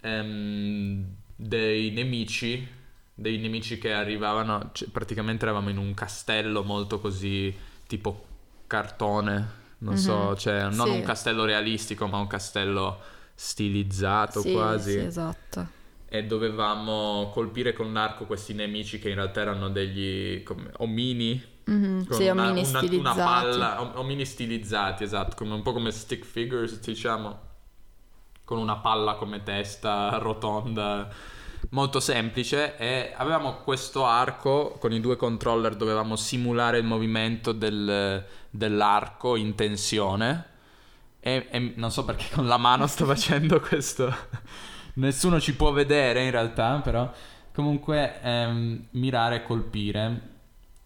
[0.01, 1.05] ehm,
[1.35, 2.75] dei nemici.
[3.19, 4.69] Dei nemici che arrivavano.
[4.73, 7.51] cioè, praticamente eravamo in un castello molto così
[7.87, 8.25] tipo
[8.67, 9.65] cartone.
[9.79, 10.35] Non so, Mhm.
[10.37, 10.93] cioè non Sì.
[10.93, 12.99] un castello realistico, ma un castello
[13.33, 15.67] stilizzato Sì, quasi sì, esatto.
[16.09, 22.05] e dovevamo colpire con l'arco questi nemici che in realtà erano degli come, omini Mhm,
[22.07, 22.99] con Sì, una, omini una- stilizzati.
[22.99, 27.39] una palla om- omini stilizzati esatto come, un po' come stick figures diciamo
[28.43, 31.09] con una palla come testa rotonda
[31.69, 38.25] molto semplice e avevamo questo arco con i due controller dovevamo simulare il movimento del-
[38.49, 40.45] dell'arco in tensione.
[41.19, 44.13] E, e non so perché con la mano sto facendo questo.
[44.95, 47.11] Nessuno ci può vedere in realtà però.
[47.53, 50.21] Comunque ehm, mirare e colpire.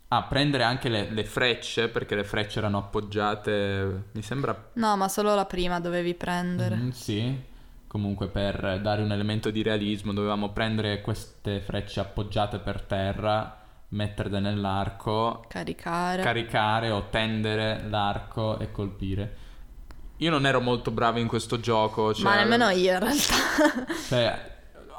[0.09, 5.07] Ah prendere anche le, le frecce perché le frecce erano appoggiate mi sembra No, ma
[5.07, 6.75] solo la prima dovevi prendere.
[6.75, 7.39] Mm, sì,
[7.91, 14.39] comunque per dare un elemento di realismo dovevamo prendere queste frecce appoggiate per terra, metterle
[14.39, 16.23] nell'arco, Caricare.
[16.23, 19.37] caricare o tendere l'arco e colpire.
[20.19, 23.35] Io non ero molto bravo in questo gioco, cioè, ma nemmeno io in realtà.
[24.07, 24.51] cioè,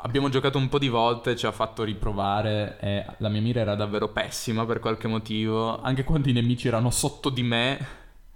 [0.03, 3.75] abbiamo giocato un po' di volte, ci ha fatto riprovare e la mia mira era
[3.75, 7.87] davvero pessima per qualche motivo, anche quando i nemici erano sotto di me,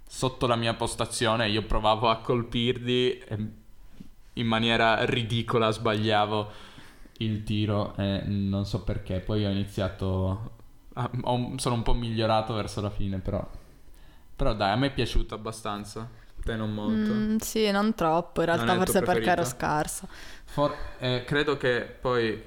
[0.07, 3.65] sotto la mia postazione, io provavo a colpirli e
[4.39, 6.51] in maniera ridicola sbagliavo
[7.19, 10.51] il tiro e non so perché, poi ho iniziato,
[10.93, 13.45] a- ho- sono un po' migliorato verso la fine, però,
[14.35, 16.07] però dai, a me è piaciuto abbastanza,
[16.43, 17.13] te non molto.
[17.13, 20.07] Mm, sì, non troppo, in realtà forse perché ero scarsa.
[20.45, 22.41] For- eh, credo che poi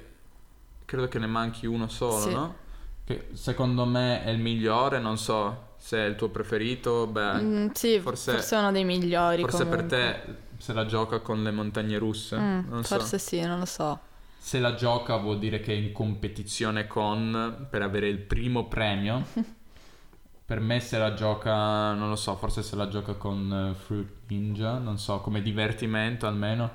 [0.85, 2.33] credo che ne manchi uno solo, Sì.
[2.33, 2.55] no?
[3.03, 7.67] Che secondo me è il migliore, non so se è il tuo preferito, beh, Mm,
[7.73, 9.97] sì, forse- forse, è uno dei migliori forse per comunque.
[9.97, 12.95] te se la gioca con le montagne russe, Mm, non so.
[12.95, 13.99] forse sì, non lo so.
[14.37, 19.25] Se la gioca vuol dire che è in competizione con per avere il primo premio.
[20.45, 24.09] per me se la gioca, non lo so, forse se la gioca con eh, Fruit
[24.27, 26.71] Ninja, non so, come divertimento almeno.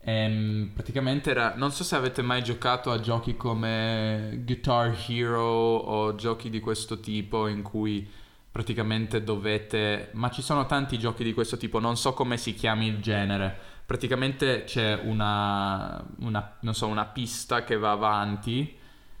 [0.00, 6.14] Ehm, praticamente era, non so se avete mai giocato a giochi come Guitar Hero o
[6.14, 8.08] giochi di questo tipo in cui
[8.56, 12.86] praticamente dovete, ma ci sono tanti giochi di questo tipo, non so come si chiami
[12.86, 13.54] il genere.
[13.84, 18.74] Praticamente c'è una, una, non so, una pista che va avanti,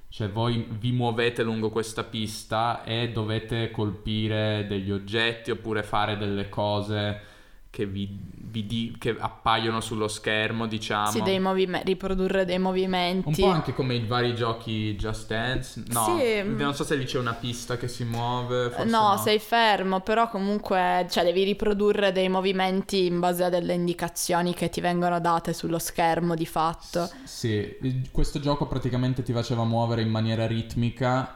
[0.08, 6.48] cioè voi vi muovete lungo questa pista e dovete colpire degli oggetti oppure fare delle
[6.48, 7.20] cose
[7.68, 8.18] che, vi,
[8.64, 11.10] di- che appaiono sullo schermo, diciamo.
[11.10, 13.26] Sì, dei movime- riprodurre dei movimenti.
[13.28, 15.82] Un po' anche come i vari giochi Just Dance.
[15.88, 16.42] No, Sì.
[16.44, 18.70] non so se lì c'è una pista che si muove.
[18.70, 23.74] Forse No, sei fermo, però comunque cioè, devi riprodurre dei movimenti in base a delle
[23.74, 27.10] indicazioni che ti vengono date sullo schermo di fatto.
[27.24, 31.34] Sì, il- questo gioco praticamente ti faceva muovere in maniera ritmica,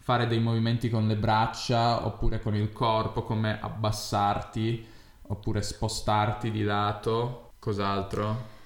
[0.00, 4.86] fare dei movimenti con le braccia oppure con il corpo, come abbassarti
[5.28, 7.52] oppure spostarti di lato.
[7.58, 8.56] Cos'altro?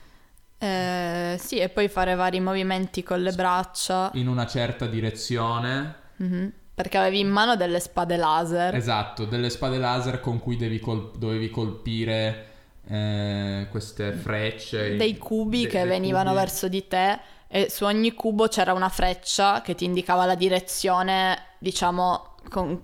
[0.59, 4.11] Eh, sì, e poi fare vari movimenti con le braccia.
[4.15, 6.53] In una certa direzione Mhm.
[6.75, 8.75] Perché avevi in mano delle spade laser.
[8.75, 12.47] Esatto, delle spade laser con cui devi col- dovevi colpire
[12.89, 14.97] eh, queste frecce.
[14.97, 16.41] Dei cubi de- che dei venivano cubi.
[16.43, 21.39] verso di te e su ogni cubo c'era una freccia che ti indicava la direzione,
[21.59, 22.81] diciamo, con,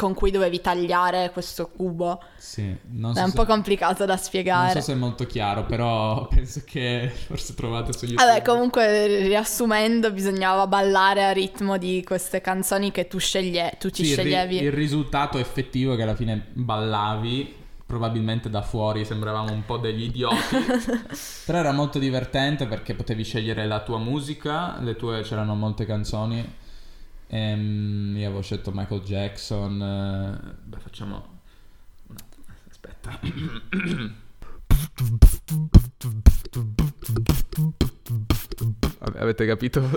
[0.00, 2.22] con cui dovevi tagliare questo cubo.
[2.38, 4.72] Sì, non È so un se- po' complicato da Non spiegare.
[4.72, 8.24] so se è molto chiaro, però penso che forse trovate su YouTube.
[8.24, 14.04] Vabbè, comunque riassumendo, bisognava ballare a ritmo di queste canzoni che tu, sceglie, tu ci
[14.04, 14.56] Sì, il ri- sceglievi.
[14.64, 20.04] il risultato effettivo è che alla fine ballavi, probabilmente da fuori sembravamo un po' degli
[20.04, 20.56] idioti,
[21.44, 26.54] però era molto divertente perché potevi scegliere la tua musica, le tue c'erano molte canzoni.
[27.32, 29.80] Ehm, io avevo scelto Michael Jackson.
[29.80, 31.40] eh, beh, facciamo.
[32.08, 33.20] un attimo, Aspetta.
[39.18, 39.88] Avete capito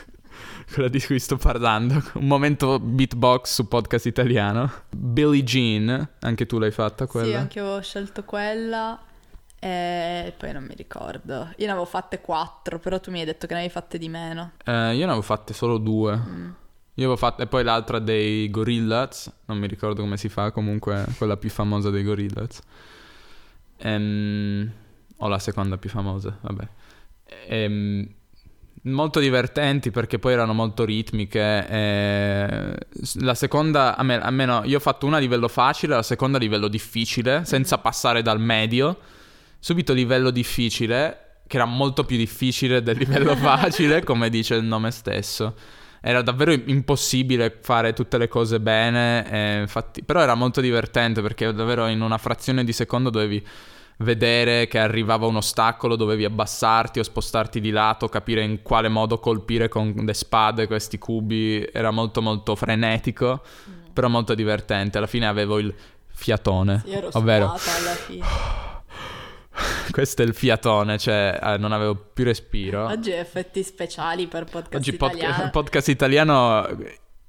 [0.72, 2.02] quello di cui sto parlando?
[2.14, 4.72] Un momento beatbox su podcast italiano.
[4.88, 7.26] Billie Jean, anche tu l'hai fatta quella?
[7.26, 8.98] Sì, anche io avevo scelto quella.
[9.62, 11.52] E poi non mi ricordo.
[11.56, 14.08] Io ne avevo fatte quattro, però tu mi hai detto che ne avevi fatte di
[14.08, 14.52] meno.
[14.64, 16.16] Eh, io ne avevo fatte solo due.
[16.16, 16.50] Mm.
[16.94, 21.06] Io avevo fatto, e poi l'altra dei Gorillaz, non mi ricordo come si fa, comunque
[21.16, 22.60] quella più famosa dei Gorillaz.
[23.78, 24.70] Ehm,
[25.18, 26.68] o la seconda più famosa, vabbè.
[27.46, 28.06] Ehm,
[28.82, 31.66] molto divertenti perché poi erano molto ritmiche.
[31.68, 32.76] e
[33.20, 36.40] La seconda, a me- almeno io ho fatto una a livello facile, la seconda a
[36.40, 38.98] livello difficile, senza passare dal medio.
[39.58, 44.90] Subito livello difficile, che era molto più difficile del livello facile, come dice il nome
[44.90, 45.54] stesso.
[46.00, 51.86] Era davvero impossibile fare tutte le cose bene, infatti, però era molto divertente perché davvero
[51.86, 53.46] in una frazione di secondo dovevi
[53.98, 59.18] vedere che arrivava un ostacolo, dovevi abbassarti o spostarti di lato, capire in quale modo
[59.18, 63.42] colpire con le spade questi cubi, era molto molto frenetico,
[63.92, 64.98] però molto divertente.
[64.98, 65.74] Alla fine avevo il
[66.06, 68.24] fiatone, Io ero ovvero alla fine.
[69.90, 72.86] questo è il fiatone, cioè eh, non avevo più respiro.
[72.86, 75.50] Oggi effetti speciali per podcast Oggi pod- italiano.
[75.52, 76.68] podcast italiano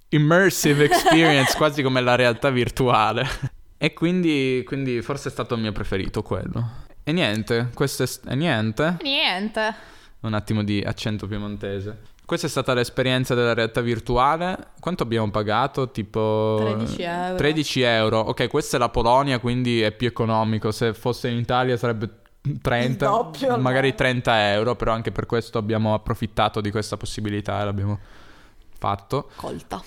[0.09, 3.27] immersive experience, quasi come la realtà virtuale.
[3.81, 6.83] E quindi, quindi forse è stato il mio preferito quello.
[7.01, 8.97] E niente, questo è, e niente.
[9.01, 9.73] Niente.
[10.19, 12.01] Un attimo di accento piemontese.
[12.23, 14.73] Questa è stata l'esperienza della realtà virtuale.
[14.79, 15.89] Quanto abbiamo pagato?
[15.89, 17.35] Tipo 13 euro.
[17.37, 18.19] 13 euro.
[18.19, 20.71] Ok, questa è la Polonia, quindi è più economico.
[20.71, 25.57] Se fosse in Italia sarebbe 30, Il doppio, magari 30 euro, però anche per questo
[25.59, 27.99] abbiamo approfittato di questa possibilità e l'abbiamo
[28.77, 29.29] fatto.
[29.35, 29.81] Colta.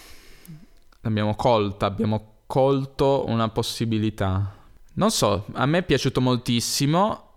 [1.01, 4.55] L'abbiamo colta, abbiamo colto una possibilità.
[4.95, 7.31] Non so, a me è piaciuto moltissimo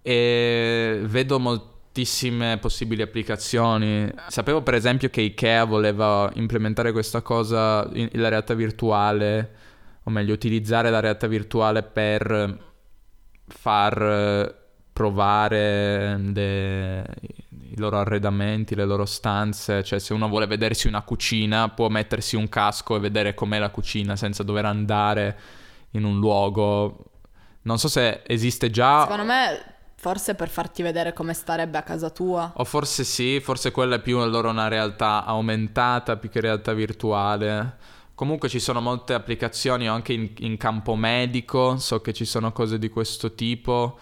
[0.00, 4.08] e vedo moltissime possibili applicazioni.
[4.28, 9.50] Sapevo per esempio che Ikea voleva implementare questa cosa la realtà virtuale,
[10.04, 12.70] o meglio utilizzare la realtà virtuale per
[13.52, 14.54] far eh,
[14.92, 17.04] provare le-
[17.70, 22.36] i loro arredamenti, le loro stanze, cioè se uno vuole vedersi una cucina può mettersi
[22.36, 25.38] un casco e vedere com'è la cucina senza dover andare
[25.92, 27.04] in un luogo.
[27.62, 29.62] Non so se esiste già Secondo me,
[29.94, 32.52] forse per farti vedere come starebbe a casa tua.
[32.56, 37.76] o forse sì, forse quella è più allora una realtà aumentata più che realtà virtuale.
[38.22, 42.78] Comunque ci sono molte applicazioni anche in, in campo medico, so che ci sono cose
[42.78, 43.98] di questo tipo.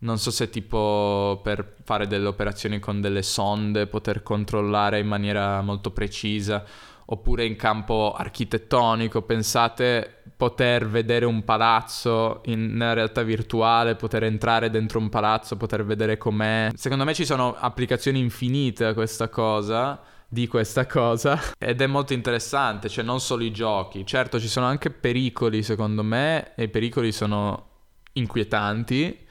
[0.00, 5.62] Non so se tipo per fare delle operazioni con delle sonde, poter controllare in maniera
[5.62, 6.62] molto precisa,
[7.06, 14.68] oppure in campo architettonico, pensate poter vedere un palazzo in nella realtà virtuale, poter entrare
[14.68, 16.68] dentro un palazzo, poter vedere com'è.
[16.74, 19.98] Secondo me ci sono applicazioni infinite a questa cosa
[20.32, 24.06] di questa cosa ed è molto interessante, cioè non solo i giochi.
[24.06, 27.68] Certo, ci sono anche pericoli secondo me e i pericoli sono
[28.14, 29.26] inquietanti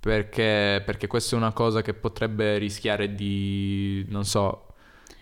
[0.00, 4.69] perché, perché questa è una cosa che potrebbe rischiare di, non so,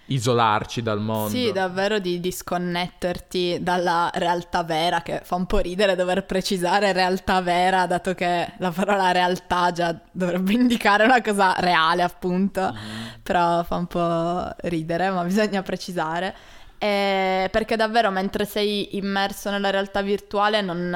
[0.09, 1.31] isolarci dal mondo.
[1.31, 7.41] Sì, davvero di disconnetterti dalla realtà vera, che fa un po' ridere dover precisare realtà
[7.41, 12.75] vera, dato che la parola realtà già dovrebbe indicare una cosa reale, appunto.
[13.23, 16.35] Però fa un po' ridere, ma bisogna precisare.
[16.79, 20.95] Eh, perché davvero mentre sei immerso nella realtà virtuale non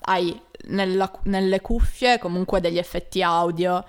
[0.00, 3.84] hai nella- nelle cuffie comunque degli effetti audio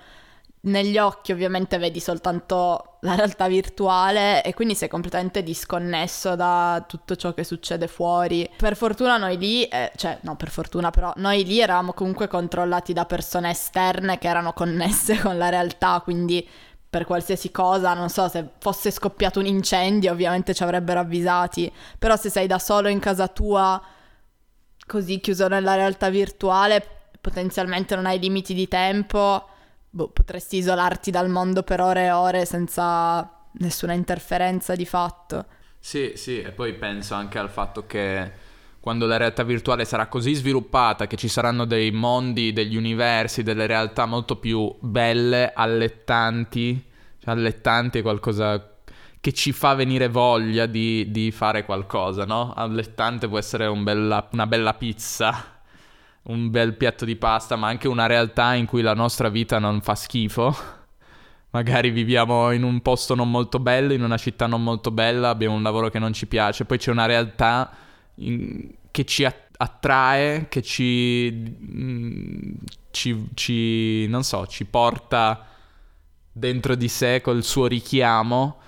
[0.64, 7.16] negli occhi ovviamente vedi soltanto la realtà virtuale e quindi sei completamente disconnesso da tutto
[7.16, 8.48] ciò che succede fuori.
[8.56, 12.92] Per fortuna noi lì, eh, cioè no per fortuna però, noi lì eravamo comunque controllati
[12.92, 16.46] da persone esterne che erano connesse con la realtà, quindi
[16.88, 22.16] per qualsiasi cosa, non so, se fosse scoppiato un incendio ovviamente ci avrebbero avvisati, però
[22.16, 23.82] se sei da solo in casa tua,
[24.86, 26.86] così chiuso nella realtà virtuale,
[27.20, 29.46] potenzialmente non hai limiti di tempo,
[29.92, 35.44] boh, potresti isolarti dal mondo per ore e ore senza nessuna interferenza di fatto.
[35.78, 40.34] Sì, sì, e poi penso anche al fatto che quando la realtà virtuale sarà così
[40.34, 46.82] sviluppata che ci saranno dei mondi, degli universi, delle realtà molto più belle, allettanti,
[47.18, 48.76] cioè allettanti è qualcosa
[49.20, 52.52] che ci fa venire voglia di, di fare qualcosa, no?
[52.54, 55.51] Allettante può essere un bella, una bella pizza,
[56.24, 59.80] un bel piatto di pasta, ma anche una realtà in cui la nostra vita non
[59.80, 60.54] fa schifo.
[61.50, 65.54] Magari viviamo in un posto non molto bello, in una città non molto bella, abbiamo
[65.54, 67.70] un lavoro che non ci piace, poi c'è una realtà
[68.16, 68.70] in...
[68.90, 72.52] che ci attrae, che ci, mm,
[72.90, 75.46] ci, ci, non so, ci porta
[76.32, 78.60] dentro di sé col suo richiamo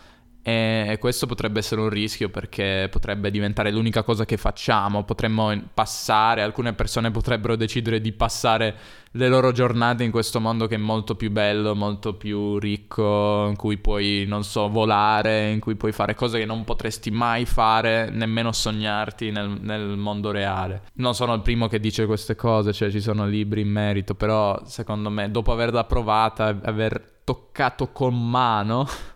[0.46, 6.42] e questo potrebbe essere un rischio perché potrebbe diventare l'unica cosa che facciamo, potremmo passare,
[6.42, 8.76] alcune persone potrebbero decidere di passare
[9.12, 13.56] le loro giornate in questo mondo che è molto più bello, molto più ricco, in
[13.56, 18.10] cui puoi, non so, volare, in cui puoi fare cose che non potresti mai fare,
[18.10, 20.82] nemmeno sognarti nel, nel mondo reale.
[20.94, 24.60] Non sono il primo che dice queste cose, cioè ci sono libri in merito, però
[24.66, 28.86] secondo me dopo averla provata, aver toccato con mano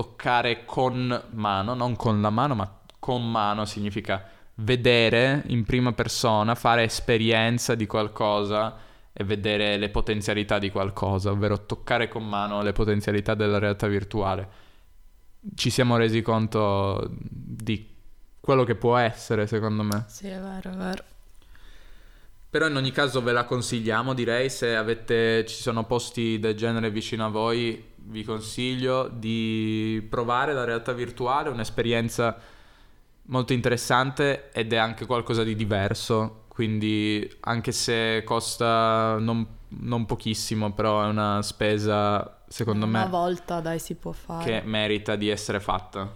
[0.00, 6.54] toccare con mano, non con la mano, ma con mano significa vedere in prima persona,
[6.54, 8.78] fare esperienza di qualcosa
[9.12, 14.48] e vedere le potenzialità di qualcosa, ovvero toccare con mano le potenzialità della realtà virtuale.
[15.54, 17.94] Ci siamo resi conto di
[18.40, 20.06] quello che può essere, secondo me.
[20.08, 21.04] Sì, è vero, è vero.
[22.48, 26.90] Però in ogni caso ve la consigliamo, direi, se avete, ci sono posti del genere
[26.90, 32.36] vicino a voi, vi consiglio di provare la realtà virtuale, un'esperienza
[33.24, 40.72] molto interessante ed è anche qualcosa di diverso, quindi anche se costa non, non pochissimo,
[40.72, 43.04] però è una spesa, secondo una me...
[43.04, 44.44] Una volta, dai, si può fare.
[44.44, 46.12] Che merita di essere fatta,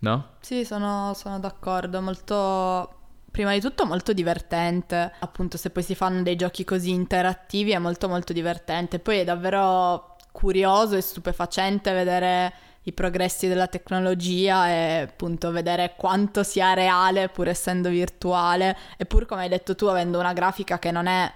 [0.00, 0.26] no?
[0.40, 2.92] Sì, sono, sono d'accordo, molto...
[3.30, 7.78] Prima di tutto molto divertente, appunto se poi si fanno dei giochi così interattivi è
[7.78, 12.52] molto molto divertente, poi è davvero curioso e stupefacente vedere
[12.82, 18.76] i progressi della tecnologia e appunto vedere quanto sia reale pur essendo virtuale.
[18.96, 21.32] E pur come hai detto tu avendo una grafica che non è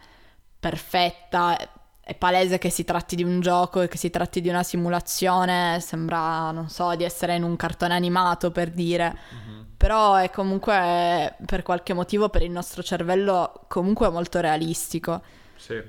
[0.59, 1.57] perfetta
[2.05, 5.79] è palese che si tratti di un gioco e che si tratti di una simulazione
[5.81, 9.17] sembra non so di essere in un cartone animato per dire.
[9.35, 9.61] Mm-hmm.
[9.77, 15.23] però è comunque per qualche motivo per il nostro cervello comunque molto realistico.
[15.57, 15.81] Sì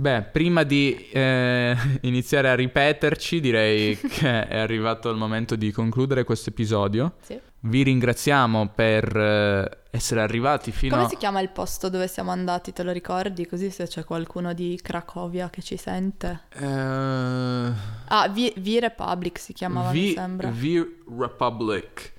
[0.00, 6.24] Beh, prima di eh, iniziare a ripeterci, direi che è arrivato il momento di concludere
[6.24, 7.16] questo episodio.
[7.20, 7.38] Sì.
[7.62, 12.72] Vi ringraziamo per eh, essere arrivati fino Come si chiama il posto dove siamo andati,
[12.72, 13.46] te lo ricordi?
[13.46, 16.44] Così se c'è qualcuno di Cracovia che ci sente.
[16.58, 17.70] Uh...
[18.06, 20.48] Ah, v-, v Republic si chiamava, v- mi sembra.
[20.48, 22.12] V-Republic.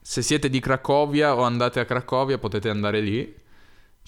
[0.00, 3.46] Se siete di Cracovia o andate a Cracovia potete andare lì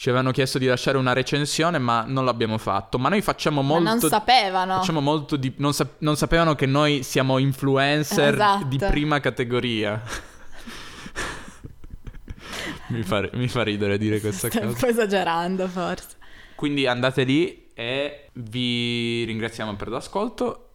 [0.00, 2.98] ci avevano chiesto di lasciare una recensione, ma non l'abbiamo fatto.
[2.98, 3.82] Ma noi facciamo molto.
[3.82, 4.76] Ma non sapevano.
[4.76, 5.52] Facciamo molto di.
[5.58, 8.64] Non, sa- non sapevano che noi siamo influencer esatto.
[8.64, 10.00] di prima categoria.
[12.88, 14.74] mi, fa, mi, fa, ridere dire questa Stai cosa.
[14.74, 16.16] Stai un po' esagerando, forse.
[16.54, 20.69] Quindi andate lì e vi ringraziamo per l'ascolto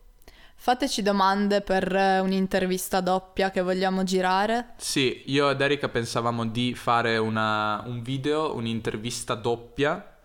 [0.65, 4.69] Fateci domande per eh, un'intervista doppia che vogliamo girare.
[4.77, 10.17] Sì, io ed Erika pensavamo di fare una, un video, un'intervista doppia,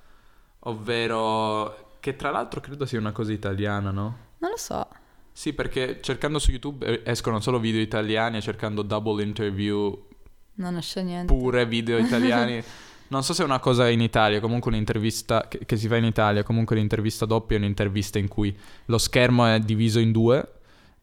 [0.60, 4.16] ovvero che tra l'altro credo sia una cosa italiana, no?
[4.38, 4.88] Non lo so.
[5.30, 10.06] Sì, perché cercando su YouTube eh, escono solo video italiani e cercando double interview
[10.54, 11.34] non esce niente.
[11.34, 12.62] Pure video italiani.
[13.10, 16.04] Non so se è una cosa in Italia, comunque un'intervista che, che, si fa in
[16.04, 18.56] Italia, comunque l'intervista doppia è un'intervista in cui
[18.86, 20.48] lo schermo è diviso in due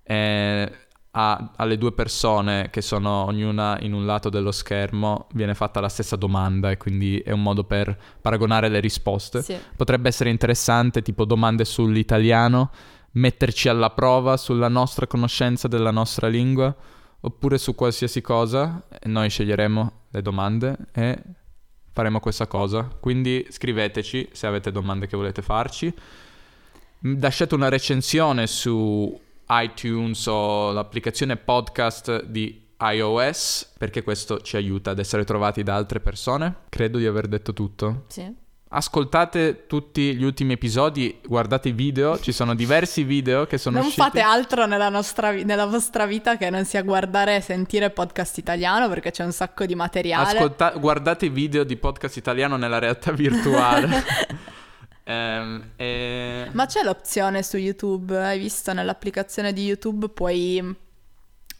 [0.03, 0.71] e
[1.11, 5.89] a, alle due persone che sono ognuna in un lato dello schermo viene fatta la
[5.89, 9.41] stessa domanda e quindi è un modo per paragonare le risposte.
[9.41, 9.57] Sì.
[9.75, 12.69] Potrebbe essere interessante, tipo domande sull'italiano,
[13.11, 16.73] metterci alla prova sulla nostra conoscenza della nostra lingua
[17.19, 21.19] oppure su qualsiasi cosa noi sceglieremo le domande e
[21.97, 22.87] faremo questa cosa.
[22.99, 25.91] Quindi scriveteci se avete domande che volete farci.
[26.99, 29.19] Lasciate una recensione su
[29.49, 35.99] iTunes o l'applicazione podcast di iOS perché questo ci aiuta ad essere trovati da altre
[35.99, 36.53] persone.
[36.69, 38.03] Credo di aver detto tutto.
[38.09, 38.31] Sì.
[38.69, 43.85] Ascoltate tutti gli ultimi episodi, guardate i video, ci sono diversi video che sono non
[43.85, 44.03] usciti.
[44.03, 48.89] fate altro nella, nostra, nella vostra vita che non sia guardare e sentire podcast italiano
[48.89, 50.37] perché c'è un sacco di materiale.
[50.37, 54.03] Ascolta- guardate i video di podcast italiano nella realtà virtuale.
[55.09, 60.57] Ehm, e- Ma c'è l'opzione su YouTube, hai visto nell'applicazione di YouTube puoi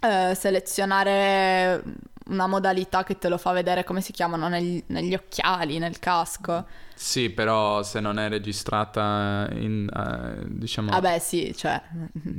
[0.02, 1.82] eh, selezionare
[2.30, 6.66] una modalità che te lo fa vedere come si chiamano negli, negli occhiali, nel casco.
[6.96, 10.90] Sì, però se non è registrata in, eh, diciamo...
[10.92, 11.82] Vabbè sì, cioè,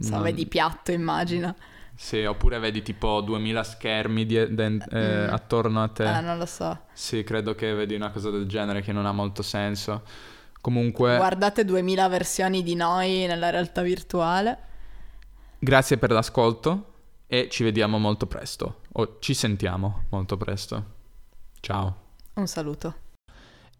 [0.01, 1.55] so, Non- vedi piatto immagino.
[1.95, 5.32] Sì, oppure vedi tipo 2000 schermi di- de- eh, Mm.
[5.32, 6.05] attorno a te.
[6.05, 6.78] Eh, non lo so.
[6.93, 10.03] Sì, credo che vedi una cosa del genere che non ha molto senso.
[10.61, 14.59] Comunque, Guardate 2000 versioni di noi nella realtà virtuale.
[15.59, 16.93] grazie per l'ascolto
[17.26, 18.80] e ci vediamo molto presto.
[19.01, 20.84] O ci sentiamo molto presto.
[21.61, 21.96] Ciao.
[22.34, 22.94] Un saluto.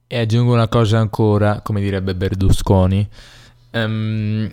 [0.07, 3.09] E aggiungo una cosa ancora, come direbbe Berlusconi.
[3.71, 4.49] Ehm,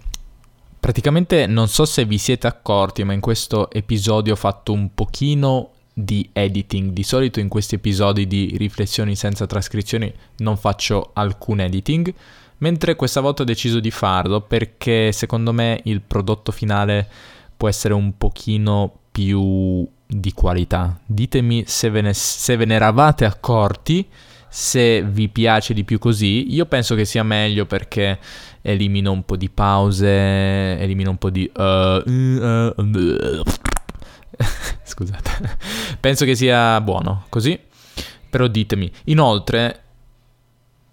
[0.80, 5.70] praticamente non so se vi siete accorti, ma in questo episodio ho fatto un pochino
[5.93, 6.93] di editing.
[6.93, 12.11] Di solito in questi episodi di riflessioni senza trascrizioni non faccio alcun editing,
[12.57, 17.07] mentre questa volta ho deciso di farlo perché secondo me il prodotto finale
[17.55, 20.99] può essere un pochino più di qualità.
[21.06, 24.08] Ditemi se ve ne, se ve ne eravate accorti
[24.56, 28.18] se vi piace di più così, io penso che sia meglio perché
[28.62, 31.51] elimino un po' di pause, elimino un po' di...
[31.53, 33.43] uh, uh, uh,
[34.84, 35.58] Scusate,
[35.99, 37.60] penso che sia buono così,
[38.30, 38.89] però ditemi.
[39.06, 39.82] Inoltre,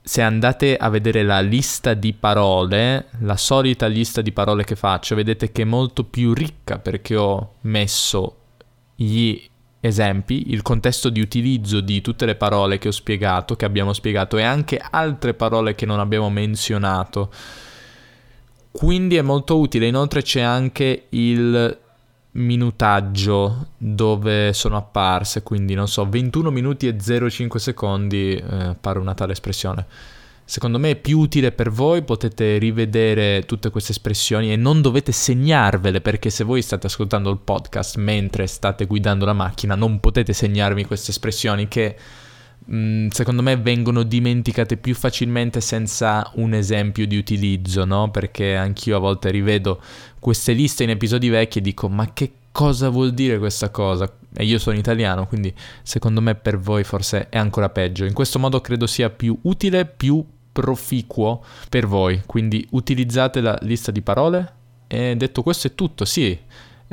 [0.03, 5.15] se andate a vedere la lista di parole, la solita lista di parole che faccio,
[5.15, 8.39] vedete che è molto più ricca perché ho messo
[9.03, 9.51] gli
[9.81, 14.39] esempi, il contesto di utilizzo di tutte le parole che ho spiegato, che abbiamo spiegato
[14.39, 17.31] e anche altre parole che non abbiamo menzionato.
[18.71, 19.87] Quindi è molto utile.
[19.87, 21.79] Inoltre c'è anche il
[22.33, 26.97] minutaggio dove sono apparse, quindi non so, 21 minuti e
[27.29, 29.87] 05 secondi eh, pare una tale espressione.
[30.45, 35.13] Secondo me è più utile per voi, potete rivedere tutte queste espressioni e non dovete
[35.13, 40.33] segnarvele perché se voi state ascoltando il podcast mentre state guidando la macchina non potete
[40.33, 41.97] segnarvi queste espressioni che
[42.67, 48.11] mh, secondo me vengono dimenticate più facilmente senza un esempio di utilizzo, no?
[48.11, 49.81] Perché anch'io a volte rivedo
[50.19, 54.13] queste liste in episodi vecchi e dico ma che cosa vuol dire questa cosa?
[54.35, 55.53] E io sono italiano, quindi
[55.83, 58.05] secondo me per voi forse è ancora peggio.
[58.05, 62.23] In questo modo credo sia più utile, più proficuo per voi.
[62.27, 64.53] Quindi utilizzate la lista di parole.
[64.87, 66.39] E detto questo è tutto, sì.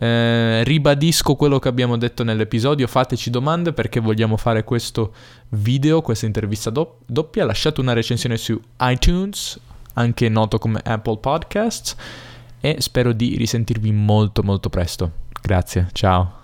[0.01, 5.13] Eh, ribadisco quello che abbiamo detto nell'episodio, fateci domande perché vogliamo fare questo
[5.49, 7.43] video, questa intervista do- doppia.
[7.43, 9.59] Lasciate una recensione su iTunes,
[9.95, 11.95] anche noto come Apple Podcasts,
[12.61, 15.11] e spero di risentirvi molto molto presto.
[15.41, 16.38] Grazie, ciao.